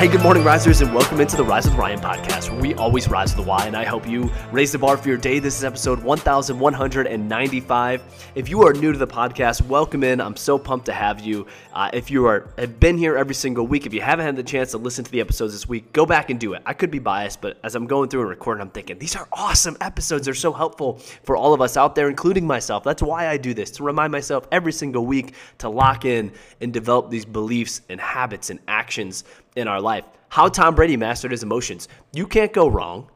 Hey, 0.00 0.08
good 0.08 0.22
morning, 0.22 0.44
risers, 0.44 0.80
and 0.80 0.94
welcome 0.94 1.20
into 1.20 1.36
the 1.36 1.44
Rise 1.44 1.66
with 1.66 1.74
Ryan 1.74 2.00
podcast, 2.00 2.50
where 2.50 2.58
we 2.58 2.72
always 2.72 3.06
rise 3.10 3.32
to 3.32 3.36
the 3.36 3.42
why, 3.42 3.66
and 3.66 3.76
I 3.76 3.84
help 3.84 4.08
you 4.08 4.30
raise 4.50 4.72
the 4.72 4.78
bar 4.78 4.96
for 4.96 5.06
your 5.06 5.18
day. 5.18 5.40
This 5.40 5.58
is 5.58 5.62
episode 5.62 6.02
1195. 6.02 8.02
If 8.34 8.48
you 8.48 8.62
are 8.62 8.72
new 8.72 8.92
to 8.92 8.98
the 8.98 9.06
podcast, 9.06 9.60
welcome 9.66 10.02
in. 10.02 10.22
I'm 10.22 10.36
so 10.36 10.58
pumped 10.58 10.86
to 10.86 10.94
have 10.94 11.20
you. 11.20 11.46
Uh, 11.74 11.90
if 11.92 12.10
you 12.10 12.24
are 12.24 12.48
have 12.56 12.80
been 12.80 12.96
here 12.96 13.14
every 13.14 13.34
single 13.34 13.66
week, 13.66 13.84
if 13.84 13.92
you 13.92 14.00
haven't 14.00 14.24
had 14.24 14.36
the 14.36 14.42
chance 14.42 14.70
to 14.70 14.78
listen 14.78 15.04
to 15.04 15.10
the 15.10 15.20
episodes 15.20 15.52
this 15.52 15.68
week, 15.68 15.92
go 15.92 16.06
back 16.06 16.30
and 16.30 16.40
do 16.40 16.54
it. 16.54 16.62
I 16.64 16.72
could 16.72 16.90
be 16.90 16.98
biased, 16.98 17.42
but 17.42 17.58
as 17.62 17.74
I'm 17.74 17.86
going 17.86 18.08
through 18.08 18.22
and 18.22 18.30
recording, 18.30 18.62
I'm 18.62 18.70
thinking 18.70 18.98
these 18.98 19.16
are 19.16 19.28
awesome 19.34 19.76
episodes. 19.82 20.24
They're 20.24 20.32
so 20.32 20.54
helpful 20.54 20.94
for 21.24 21.36
all 21.36 21.52
of 21.52 21.60
us 21.60 21.76
out 21.76 21.94
there, 21.94 22.08
including 22.08 22.46
myself. 22.46 22.84
That's 22.84 23.02
why 23.02 23.28
I 23.28 23.36
do 23.36 23.52
this 23.52 23.70
to 23.72 23.82
remind 23.82 24.12
myself 24.12 24.48
every 24.50 24.72
single 24.72 25.04
week 25.04 25.34
to 25.58 25.68
lock 25.68 26.06
in 26.06 26.32
and 26.62 26.72
develop 26.72 27.10
these 27.10 27.26
beliefs 27.26 27.82
and 27.90 28.00
habits 28.00 28.48
and 28.48 28.60
actions 28.66 29.24
in 29.56 29.68
our 29.68 29.80
life. 29.80 30.04
How 30.28 30.48
Tom 30.48 30.74
Brady 30.74 30.96
mastered 30.96 31.32
his 31.32 31.42
emotions. 31.42 31.88
You 32.12 32.26
can't 32.26 32.52
go 32.52 32.68
wrong 32.68 33.10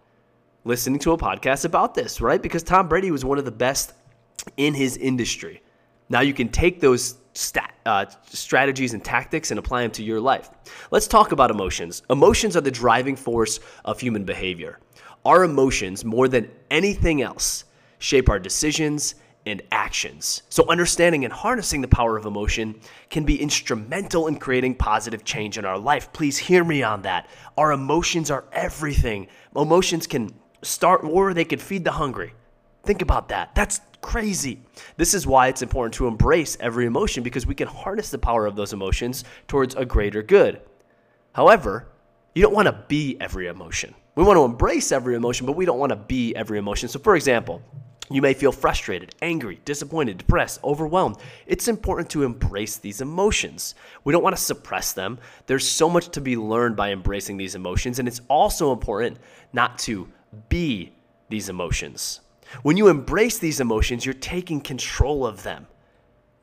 listening 0.64 0.98
to 1.00 1.12
a 1.12 1.18
podcast 1.18 1.64
about 1.64 1.94
this, 1.94 2.20
right? 2.20 2.40
Because 2.42 2.62
Tom 2.62 2.88
Brady 2.88 3.10
was 3.10 3.24
one 3.24 3.38
of 3.38 3.44
the 3.44 3.50
best 3.50 3.92
in 4.56 4.74
his 4.74 4.96
industry. 4.96 5.62
Now 6.08 6.20
you 6.20 6.34
can 6.34 6.48
take 6.48 6.80
those 6.80 7.16
stat, 7.34 7.74
uh, 7.86 8.06
strategies 8.26 8.94
and 8.94 9.04
tactics 9.04 9.50
and 9.50 9.58
apply 9.58 9.82
them 9.82 9.90
to 9.92 10.02
your 10.02 10.20
life. 10.20 10.50
Let's 10.90 11.06
talk 11.06 11.32
about 11.32 11.50
emotions. 11.50 12.02
Emotions 12.10 12.56
are 12.56 12.60
the 12.60 12.70
driving 12.70 13.16
force 13.16 13.60
of 13.84 14.00
human 14.00 14.24
behavior. 14.24 14.78
Our 15.24 15.44
emotions, 15.44 16.04
more 16.04 16.28
than 16.28 16.50
anything 16.70 17.22
else, 17.22 17.64
shape 17.98 18.28
our 18.28 18.38
decisions 18.38 19.14
and 19.46 19.62
actions. 19.70 20.42
So, 20.48 20.66
understanding 20.68 21.24
and 21.24 21.32
harnessing 21.32 21.80
the 21.80 21.88
power 21.88 22.16
of 22.16 22.26
emotion 22.26 22.80
can 23.10 23.24
be 23.24 23.40
instrumental 23.40 24.26
in 24.26 24.36
creating 24.36 24.76
positive 24.76 25.24
change 25.24 25.58
in 25.58 25.64
our 25.64 25.78
life. 25.78 26.12
Please 26.12 26.38
hear 26.38 26.64
me 26.64 26.82
on 26.82 27.02
that. 27.02 27.28
Our 27.58 27.72
emotions 27.72 28.30
are 28.30 28.44
everything. 28.52 29.28
Emotions 29.54 30.06
can 30.06 30.34
start 30.62 31.04
war, 31.04 31.34
they 31.34 31.44
can 31.44 31.58
feed 31.58 31.84
the 31.84 31.92
hungry. 31.92 32.32
Think 32.84 33.02
about 33.02 33.28
that. 33.28 33.54
That's 33.54 33.80
crazy. 34.00 34.60
This 34.96 35.14
is 35.14 35.26
why 35.26 35.48
it's 35.48 35.62
important 35.62 35.94
to 35.94 36.06
embrace 36.06 36.56
every 36.60 36.86
emotion 36.86 37.22
because 37.22 37.46
we 37.46 37.54
can 37.54 37.68
harness 37.68 38.10
the 38.10 38.18
power 38.18 38.46
of 38.46 38.56
those 38.56 38.72
emotions 38.72 39.24
towards 39.48 39.74
a 39.74 39.84
greater 39.84 40.22
good. 40.22 40.60
However, 41.32 41.88
you 42.34 42.42
don't 42.42 42.54
want 42.54 42.66
to 42.66 42.84
be 42.88 43.16
every 43.20 43.46
emotion. 43.46 43.94
We 44.14 44.24
want 44.24 44.36
to 44.36 44.44
embrace 44.44 44.92
every 44.92 45.14
emotion, 45.14 45.46
but 45.46 45.56
we 45.56 45.64
don't 45.64 45.78
want 45.78 45.90
to 45.90 45.96
be 45.96 46.34
every 46.36 46.58
emotion. 46.58 46.88
So, 46.88 46.98
for 46.98 47.16
example, 47.16 47.62
you 48.10 48.20
may 48.20 48.34
feel 48.34 48.52
frustrated, 48.52 49.14
angry, 49.22 49.60
disappointed, 49.64 50.18
depressed, 50.18 50.60
overwhelmed. 50.62 51.16
It's 51.46 51.68
important 51.68 52.10
to 52.10 52.22
embrace 52.22 52.76
these 52.76 53.00
emotions. 53.00 53.74
We 54.04 54.12
don't 54.12 54.22
want 54.22 54.36
to 54.36 54.42
suppress 54.42 54.92
them. 54.92 55.18
There's 55.46 55.66
so 55.66 55.88
much 55.88 56.08
to 56.10 56.20
be 56.20 56.36
learned 56.36 56.76
by 56.76 56.92
embracing 56.92 57.38
these 57.38 57.54
emotions, 57.54 57.98
and 57.98 58.06
it's 58.06 58.20
also 58.28 58.72
important 58.72 59.18
not 59.52 59.78
to 59.80 60.08
be 60.48 60.92
these 61.30 61.48
emotions. 61.48 62.20
When 62.62 62.76
you 62.76 62.88
embrace 62.88 63.38
these 63.38 63.60
emotions, 63.60 64.04
you're 64.04 64.14
taking 64.14 64.60
control 64.60 65.26
of 65.26 65.42
them. 65.42 65.66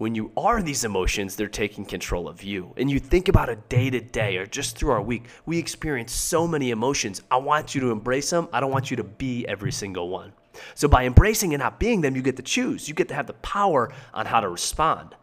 When 0.01 0.15
you 0.15 0.31
are 0.35 0.63
these 0.63 0.83
emotions, 0.83 1.35
they're 1.35 1.47
taking 1.47 1.85
control 1.85 2.27
of 2.27 2.41
you. 2.41 2.73
And 2.75 2.89
you 2.89 2.97
think 2.97 3.27
about 3.27 3.49
a 3.49 3.57
day 3.69 3.91
to 3.91 4.01
day 4.01 4.37
or 4.37 4.47
just 4.47 4.75
through 4.75 4.89
our 4.89 5.01
week, 5.03 5.25
we 5.45 5.59
experience 5.59 6.11
so 6.11 6.47
many 6.47 6.71
emotions. 6.71 7.21
I 7.29 7.37
want 7.37 7.75
you 7.75 7.81
to 7.81 7.91
embrace 7.91 8.31
them. 8.31 8.47
I 8.51 8.61
don't 8.61 8.71
want 8.71 8.89
you 8.89 8.97
to 8.97 9.03
be 9.03 9.45
every 9.45 9.71
single 9.71 10.09
one. 10.09 10.33
So 10.73 10.87
by 10.87 11.05
embracing 11.05 11.53
and 11.53 11.61
not 11.61 11.79
being 11.79 12.01
them, 12.01 12.15
you 12.15 12.23
get 12.23 12.35
to 12.37 12.41
choose. 12.41 12.87
You 12.87 12.95
get 12.95 13.09
to 13.09 13.13
have 13.13 13.27
the 13.27 13.33
power 13.33 13.93
on 14.11 14.25
how 14.25 14.39
to 14.39 14.49
respond. 14.49 15.15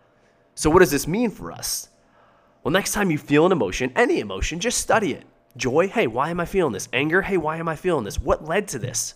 So 0.55 0.71
what 0.71 0.79
does 0.79 0.93
this 0.93 1.09
mean 1.09 1.33
for 1.33 1.51
us? 1.51 1.89
Well, 2.63 2.71
next 2.71 2.93
time 2.93 3.11
you 3.11 3.19
feel 3.19 3.47
an 3.47 3.51
emotion, 3.51 3.91
any 3.97 4.21
emotion, 4.21 4.61
just 4.61 4.79
study 4.79 5.13
it. 5.13 5.25
Joy, 5.57 5.89
hey, 5.89 6.07
why 6.07 6.31
am 6.31 6.39
I 6.39 6.45
feeling 6.45 6.73
this? 6.73 6.89
Anger, 6.93 7.23
hey, 7.23 7.37
why 7.37 7.57
am 7.57 7.69
I 7.69 7.75
feeling 7.75 8.05
this? 8.05 8.21
What 8.21 8.45
led 8.45 8.69
to 8.69 8.79
this? 8.79 9.15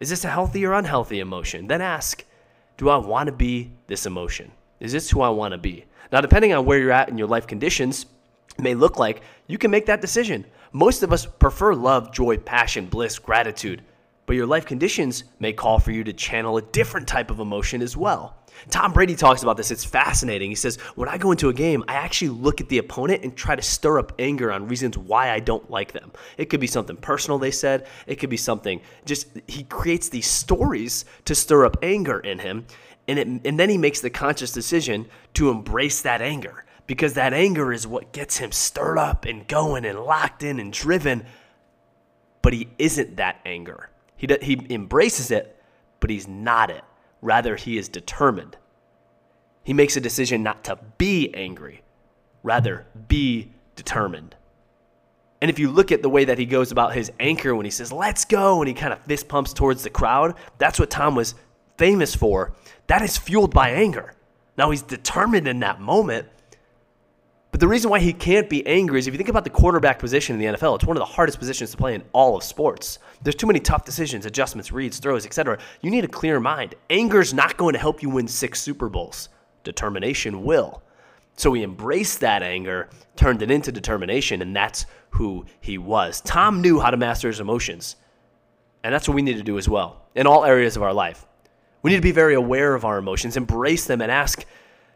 Is 0.00 0.10
this 0.10 0.24
a 0.24 0.28
healthy 0.28 0.66
or 0.66 0.72
unhealthy 0.72 1.20
emotion? 1.20 1.68
Then 1.68 1.82
ask, 1.82 2.24
do 2.76 2.88
I 2.88 2.96
want 2.96 3.28
to 3.28 3.32
be 3.32 3.70
this 3.86 4.06
emotion? 4.06 4.50
Is 4.80 4.92
this 4.92 5.10
who 5.10 5.20
I 5.20 5.28
want 5.30 5.52
to 5.52 5.58
be? 5.58 5.84
Now, 6.12 6.20
depending 6.20 6.52
on 6.52 6.64
where 6.64 6.78
you're 6.78 6.92
at 6.92 7.08
in 7.08 7.18
your 7.18 7.28
life 7.28 7.46
conditions, 7.46 8.06
may 8.58 8.74
look 8.74 8.98
like 8.98 9.22
you 9.46 9.58
can 9.58 9.70
make 9.70 9.86
that 9.86 10.00
decision. 10.00 10.44
Most 10.72 11.02
of 11.02 11.12
us 11.12 11.26
prefer 11.26 11.74
love, 11.74 12.12
joy, 12.12 12.36
passion, 12.38 12.86
bliss, 12.86 13.18
gratitude 13.18 13.82
but 14.26 14.36
your 14.36 14.46
life 14.46 14.66
conditions 14.66 15.24
may 15.38 15.52
call 15.52 15.78
for 15.78 15.92
you 15.92 16.04
to 16.04 16.12
channel 16.12 16.56
a 16.56 16.62
different 16.62 17.06
type 17.06 17.30
of 17.30 17.40
emotion 17.40 17.82
as 17.82 17.96
well. 17.96 18.36
Tom 18.70 18.92
Brady 18.92 19.16
talks 19.16 19.42
about 19.42 19.56
this. 19.56 19.70
It's 19.70 19.84
fascinating. 19.84 20.50
He 20.50 20.54
says, 20.54 20.76
When 20.94 21.08
I 21.08 21.18
go 21.18 21.32
into 21.32 21.48
a 21.48 21.52
game, 21.52 21.84
I 21.88 21.94
actually 21.94 22.30
look 22.30 22.60
at 22.60 22.68
the 22.68 22.78
opponent 22.78 23.22
and 23.22 23.36
try 23.36 23.56
to 23.56 23.62
stir 23.62 23.98
up 23.98 24.12
anger 24.18 24.52
on 24.52 24.68
reasons 24.68 24.96
why 24.96 25.30
I 25.30 25.40
don't 25.40 25.68
like 25.70 25.92
them. 25.92 26.12
It 26.38 26.46
could 26.46 26.60
be 26.60 26.66
something 26.66 26.96
personal, 26.96 27.38
they 27.38 27.50
said. 27.50 27.86
It 28.06 28.16
could 28.16 28.30
be 28.30 28.36
something 28.36 28.80
just, 29.04 29.28
he 29.46 29.64
creates 29.64 30.08
these 30.08 30.26
stories 30.26 31.04
to 31.26 31.34
stir 31.34 31.66
up 31.66 31.78
anger 31.82 32.20
in 32.20 32.38
him. 32.38 32.66
And, 33.06 33.18
it, 33.18 33.26
and 33.26 33.60
then 33.60 33.68
he 33.68 33.76
makes 33.76 34.00
the 34.00 34.10
conscious 34.10 34.52
decision 34.52 35.06
to 35.34 35.50
embrace 35.50 36.02
that 36.02 36.22
anger 36.22 36.64
because 36.86 37.14
that 37.14 37.32
anger 37.32 37.72
is 37.72 37.86
what 37.86 38.12
gets 38.12 38.38
him 38.38 38.52
stirred 38.52 38.98
up 38.98 39.24
and 39.24 39.46
going 39.46 39.84
and 39.84 40.00
locked 40.00 40.42
in 40.42 40.58
and 40.58 40.72
driven. 40.72 41.26
But 42.40 42.52
he 42.52 42.68
isn't 42.78 43.16
that 43.16 43.40
anger. 43.44 43.90
He, 44.16 44.28
he 44.42 44.66
embraces 44.70 45.30
it, 45.30 45.60
but 46.00 46.10
he's 46.10 46.28
not 46.28 46.70
it. 46.70 46.84
Rather, 47.20 47.56
he 47.56 47.78
is 47.78 47.88
determined. 47.88 48.56
He 49.62 49.72
makes 49.72 49.96
a 49.96 50.00
decision 50.00 50.42
not 50.42 50.64
to 50.64 50.78
be 50.98 51.34
angry, 51.34 51.82
rather, 52.42 52.86
be 53.08 53.52
determined. 53.76 54.36
And 55.40 55.50
if 55.50 55.58
you 55.58 55.70
look 55.70 55.92
at 55.92 56.02
the 56.02 56.08
way 56.08 56.24
that 56.26 56.38
he 56.38 56.46
goes 56.46 56.70
about 56.70 56.94
his 56.94 57.12
anchor 57.18 57.54
when 57.54 57.64
he 57.64 57.70
says, 57.70 57.92
let's 57.92 58.24
go, 58.24 58.60
and 58.60 58.68
he 58.68 58.74
kind 58.74 58.92
of 58.92 59.00
fist 59.00 59.28
pumps 59.28 59.52
towards 59.52 59.82
the 59.82 59.90
crowd, 59.90 60.34
that's 60.58 60.78
what 60.78 60.90
Tom 60.90 61.14
was 61.14 61.34
famous 61.76 62.14
for. 62.14 62.52
That 62.86 63.02
is 63.02 63.18
fueled 63.18 63.52
by 63.52 63.70
anger. 63.70 64.14
Now 64.56 64.70
he's 64.70 64.82
determined 64.82 65.48
in 65.48 65.60
that 65.60 65.80
moment, 65.80 66.28
but 67.54 67.60
the 67.60 67.68
reason 67.68 67.88
why 67.88 68.00
he 68.00 68.12
can't 68.12 68.50
be 68.50 68.66
angry 68.66 68.98
is 68.98 69.06
if 69.06 69.14
you 69.14 69.16
think 69.16 69.28
about 69.28 69.44
the 69.44 69.50
quarterback 69.50 70.00
position 70.00 70.34
in 70.34 70.40
the 70.40 70.58
NFL, 70.58 70.74
it's 70.74 70.84
one 70.84 70.96
of 70.96 71.00
the 71.00 71.04
hardest 71.04 71.38
positions 71.38 71.70
to 71.70 71.76
play 71.76 71.94
in 71.94 72.02
all 72.12 72.36
of 72.36 72.42
sports. 72.42 72.98
There's 73.22 73.36
too 73.36 73.46
many 73.46 73.60
tough 73.60 73.84
decisions, 73.84 74.26
adjustments, 74.26 74.72
reads, 74.72 74.98
throws, 74.98 75.24
etc. 75.24 75.60
You 75.80 75.92
need 75.92 76.04
a 76.04 76.08
clear 76.08 76.40
mind. 76.40 76.74
Anger 76.90 77.20
is 77.20 77.32
not 77.32 77.56
going 77.56 77.74
to 77.74 77.78
help 77.78 78.02
you 78.02 78.10
win 78.10 78.26
six 78.26 78.60
Super 78.60 78.88
Bowls. 78.88 79.28
Determination 79.62 80.42
will. 80.42 80.82
So 81.36 81.52
he 81.52 81.62
embraced 81.62 82.18
that 82.22 82.42
anger, 82.42 82.88
turned 83.14 83.40
it 83.40 83.52
into 83.52 83.70
determination, 83.70 84.42
and 84.42 84.56
that's 84.56 84.86
who 85.10 85.46
he 85.60 85.78
was. 85.78 86.22
Tom 86.22 86.60
knew 86.60 86.80
how 86.80 86.90
to 86.90 86.96
master 86.96 87.28
his 87.28 87.38
emotions. 87.38 87.94
And 88.82 88.92
that's 88.92 89.06
what 89.06 89.14
we 89.14 89.22
need 89.22 89.36
to 89.36 89.44
do 89.44 89.58
as 89.58 89.68
well 89.68 90.02
in 90.16 90.26
all 90.26 90.44
areas 90.44 90.74
of 90.74 90.82
our 90.82 90.92
life. 90.92 91.24
We 91.82 91.92
need 91.92 91.98
to 91.98 92.02
be 92.02 92.10
very 92.10 92.34
aware 92.34 92.74
of 92.74 92.84
our 92.84 92.98
emotions, 92.98 93.36
embrace 93.36 93.86
them, 93.86 94.00
and 94.00 94.10
ask, 94.10 94.44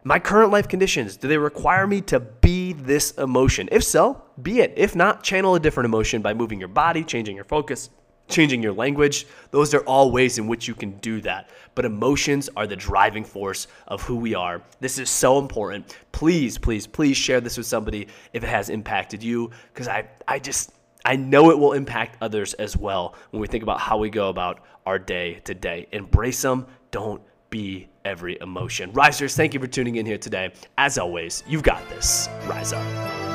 my 0.08 0.18
current 0.18 0.50
life 0.50 0.68
conditions, 0.68 1.18
do 1.18 1.28
they 1.28 1.36
require 1.36 1.86
me 1.86 2.00
to 2.00 2.18
be 2.18 2.72
this 2.72 3.10
emotion? 3.18 3.68
If 3.70 3.84
so, 3.84 4.22
be 4.40 4.60
it. 4.60 4.72
If 4.74 4.96
not, 4.96 5.22
channel 5.22 5.54
a 5.54 5.60
different 5.60 5.84
emotion 5.84 6.22
by 6.22 6.32
moving 6.32 6.58
your 6.58 6.70
body, 6.70 7.04
changing 7.04 7.36
your 7.36 7.44
focus, 7.44 7.90
changing 8.26 8.62
your 8.62 8.72
language. 8.72 9.26
Those 9.50 9.74
are 9.74 9.80
all 9.80 10.10
ways 10.10 10.38
in 10.38 10.46
which 10.46 10.66
you 10.66 10.74
can 10.74 10.92
do 11.00 11.20
that. 11.20 11.50
But 11.74 11.84
emotions 11.84 12.48
are 12.56 12.66
the 12.66 12.74
driving 12.74 13.22
force 13.22 13.66
of 13.86 14.00
who 14.00 14.16
we 14.16 14.34
are. 14.34 14.62
This 14.80 14.98
is 14.98 15.10
so 15.10 15.38
important. 15.38 15.94
Please, 16.10 16.56
please, 16.56 16.86
please 16.86 17.18
share 17.18 17.42
this 17.42 17.58
with 17.58 17.66
somebody 17.66 18.08
if 18.32 18.42
it 18.42 18.48
has 18.48 18.70
impacted 18.70 19.22
you 19.22 19.50
because 19.74 19.88
I, 19.88 20.08
I 20.26 20.38
just, 20.38 20.72
I 21.04 21.16
know 21.16 21.50
it 21.50 21.58
will 21.58 21.74
impact 21.74 22.16
others 22.22 22.54
as 22.54 22.78
well 22.78 23.14
when 23.30 23.42
we 23.42 23.46
think 23.46 23.62
about 23.62 23.78
how 23.78 23.98
we 23.98 24.08
go 24.08 24.30
about 24.30 24.60
our 24.86 24.98
day 24.98 25.34
to 25.44 25.54
day. 25.54 25.86
Embrace 25.92 26.40
them. 26.40 26.66
Don't 26.92 27.20
be 27.50 27.88
every 28.04 28.38
emotion. 28.40 28.92
Risers, 28.92 29.36
thank 29.36 29.54
you 29.54 29.60
for 29.60 29.66
tuning 29.66 29.96
in 29.96 30.06
here 30.06 30.18
today. 30.18 30.52
As 30.76 30.98
always, 30.98 31.42
you've 31.46 31.62
got 31.62 31.86
this. 31.88 32.28
Rise 32.46 32.72
up. 32.72 33.27